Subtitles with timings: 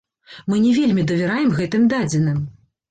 [0.51, 2.47] Мы не вельмі давяраем гэтым дадзеным.